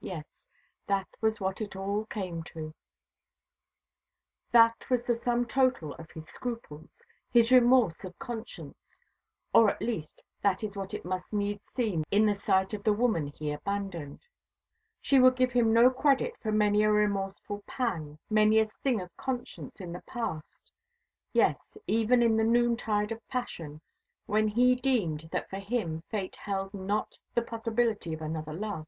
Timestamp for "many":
16.52-16.82, 18.30-18.58